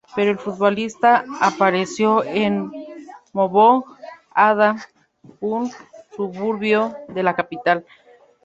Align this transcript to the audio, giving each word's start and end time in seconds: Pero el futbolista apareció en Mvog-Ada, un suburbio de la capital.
Pero 0.15 0.31
el 0.31 0.39
futbolista 0.39 1.25
apareció 1.39 2.23
en 2.23 2.71
Mvog-Ada, 3.33 4.75
un 5.41 5.69
suburbio 6.15 6.95
de 7.09 7.21
la 7.21 7.35
capital. 7.35 7.85